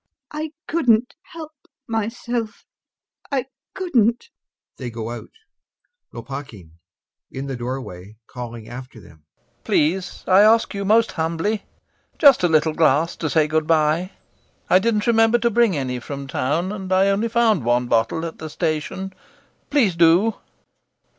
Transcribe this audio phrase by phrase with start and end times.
[0.33, 0.41] LUBOV.
[0.41, 1.51] I couldn't help
[1.85, 2.65] myself,
[3.31, 4.31] I couldn't!
[4.77, 5.29] [They go out.]
[6.11, 6.71] LOPAKHIN.
[7.29, 9.25] [In the doorway, calling after them]
[9.63, 11.65] Please, I ask you most humbly!
[12.17, 14.09] Just a little glass to say good bye.
[14.71, 18.39] I didn't remember to bring any from town and I only found one bottle at
[18.39, 19.13] the station.
[19.69, 20.33] Please, do!